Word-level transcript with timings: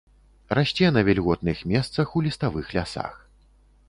Расце 0.59 0.87
на 0.95 1.01
вільготных 1.09 1.61
месцах 1.73 2.15
у 2.17 2.23
ліставых 2.29 2.73
лясах. 2.79 3.13